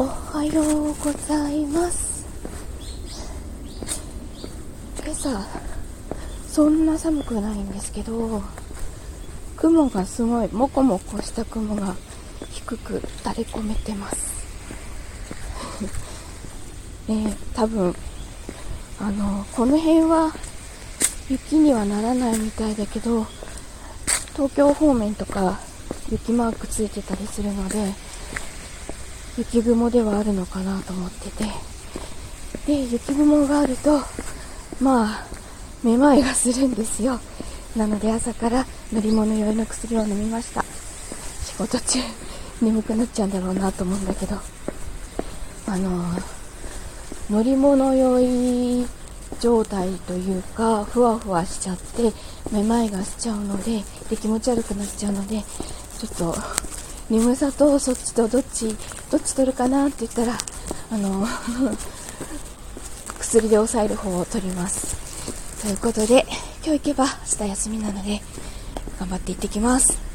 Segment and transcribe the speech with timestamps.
[0.00, 2.26] おはようございます。
[5.04, 5.46] 今朝
[6.48, 8.42] そんな寒くないんですけど
[9.58, 11.94] 雲がすごいもこもこした雲が
[12.50, 14.32] 低く垂れ込めてます。
[17.06, 17.94] ね多分
[18.98, 20.32] あのこの辺は
[21.28, 23.26] 雪にはならないみたいだけど
[24.32, 25.60] 東京方面とか
[26.10, 27.92] 雪マークついてたりするので
[29.40, 31.44] 雪雲ではあるのかなと思ってて。
[32.66, 34.00] で雪雲があると
[34.80, 35.26] まあ
[35.82, 37.18] めまいがするんですよ。
[37.74, 40.62] なので朝から乗り物酔いの薬を飲みました。
[41.44, 42.00] 仕事中
[42.60, 44.36] 眠くなっちゃうんだろうなと思うんだけど。
[45.66, 46.02] あの
[47.30, 48.86] 乗り物酔い
[49.40, 52.12] 状態というかふわふわしちゃって
[52.52, 55.42] めまいがしちゃうのでで気持ち悪くなっちゃうので
[55.98, 56.34] ちょっと
[57.10, 58.76] 眠さとそっちとどっち
[59.10, 60.38] どっち取るかなって言ったら
[60.92, 61.26] あの
[63.18, 64.96] 薬で抑える方を取ります。
[65.60, 66.24] ということで
[66.64, 68.22] 今日行けば明日休みなので
[68.98, 70.09] 頑張って行ってきます。